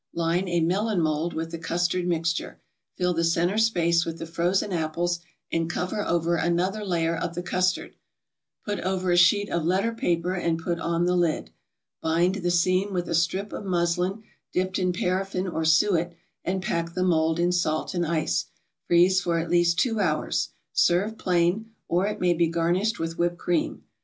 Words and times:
Line 0.15 0.47
a 0.47 0.61
melon 0.61 0.99
mold 0.99 1.35
with 1.35 1.51
the 1.51 1.59
custard 1.59 2.07
mixture, 2.07 2.59
fill 2.97 3.13
the 3.13 3.23
centre 3.23 3.59
space 3.59 4.03
with 4.03 4.17
the 4.17 4.25
frozen 4.25 4.73
apples, 4.73 5.19
and 5.51 5.69
cover 5.69 6.01
over 6.03 6.37
another 6.37 6.83
layer 6.83 7.15
of 7.15 7.35
the 7.35 7.43
custard; 7.43 7.93
put 8.65 8.79
over 8.79 9.11
a 9.11 9.15
sheet 9.15 9.47
of 9.51 9.63
letter 9.63 9.93
paper 9.93 10.33
and 10.33 10.57
put 10.57 10.79
on 10.79 11.05
the 11.05 11.15
lid. 11.15 11.51
Bind 12.01 12.33
the 12.37 12.49
seam 12.49 12.93
with 12.93 13.07
a 13.09 13.13
strip 13.13 13.53
of 13.53 13.63
muslin 13.63 14.23
dipped 14.51 14.79
in 14.79 14.91
paraffin 14.91 15.47
or 15.47 15.63
suet, 15.65 16.13
and 16.43 16.63
pack 16.63 16.95
the 16.95 17.03
mold 17.03 17.37
in 17.39 17.51
salt 17.51 17.93
and 17.93 18.03
ice; 18.03 18.47
freeze 18.87 19.21
for 19.21 19.37
at 19.37 19.51
least 19.51 19.77
two 19.77 19.99
hours. 19.99 20.49
Serve 20.73 21.15
plain, 21.15 21.69
or 21.87 22.07
it 22.07 22.19
may 22.19 22.33
be 22.33 22.47
garnished 22.47 22.97
with 22.97 23.19
whipped 23.19 23.37
cream. 23.37 23.83